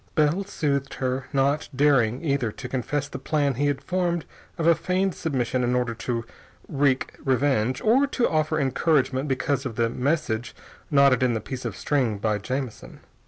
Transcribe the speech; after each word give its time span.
Bell 0.15 0.43
soothed 0.45 0.95
her, 0.95 1.27
not 1.31 1.69
daring 1.75 2.23
either 2.25 2.51
to 2.51 2.67
confess 2.67 3.07
the 3.07 3.19
plan 3.19 3.53
he 3.53 3.67
had 3.67 3.83
formed 3.83 4.25
of 4.57 4.65
a 4.65 4.73
feigned 4.73 5.13
submission 5.13 5.63
in 5.63 5.75
order 5.75 5.93
to 5.93 6.25
wreak 6.67 7.13
revenge, 7.23 7.81
or 7.83 8.07
to 8.07 8.27
offer 8.27 8.59
encouragement 8.59 9.27
because 9.27 9.63
of 9.63 9.75
the 9.75 9.91
message 9.91 10.55
knotted 10.89 11.21
in 11.21 11.35
the 11.35 11.39
piece 11.39 11.65
of 11.65 11.75
string 11.77 12.17
by 12.17 12.39
Jamison. 12.39 13.01